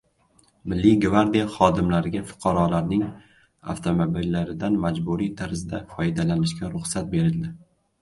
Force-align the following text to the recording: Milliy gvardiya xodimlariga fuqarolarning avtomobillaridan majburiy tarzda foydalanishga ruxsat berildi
Milliy 0.71 0.95
gvardiya 1.03 1.43
xodimlariga 1.55 2.23
fuqarolarning 2.31 3.05
avtomobillaridan 3.75 4.83
majburiy 4.89 5.33
tarzda 5.45 5.85
foydalanishga 5.95 6.77
ruxsat 6.77 7.11
berildi 7.17 7.57